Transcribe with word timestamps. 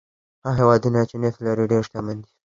هغه 0.45 0.51
هېوادونه 0.59 0.99
چې 1.09 1.15
نفت 1.23 1.39
لري 1.47 1.65
ډېر 1.71 1.81
شتمن 1.87 2.17
دي. 2.23 2.31